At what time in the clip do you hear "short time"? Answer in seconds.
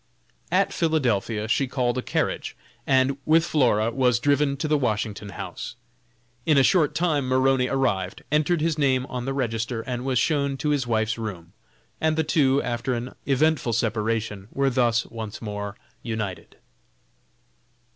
6.63-7.27